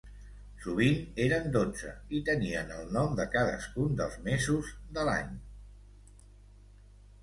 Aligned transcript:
Sovint 0.61 1.19
eren 1.25 1.45
dotze 1.57 1.91
i 2.19 2.23
tenien 2.31 2.75
el 2.79 2.91
nom 2.97 3.15
de 3.21 3.29
cadascun 3.37 3.95
dels 4.03 4.19
mesos 4.33 4.75
de 4.99 5.09
l'any. 5.13 5.35